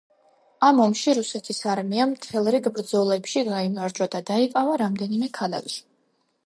[0.69, 5.81] ამ ომში რუსეთის არმიამ მთელ რიგ ბრძოლებში გაიმარჯვა და დაიკავა რამდენიმე ქალაქი.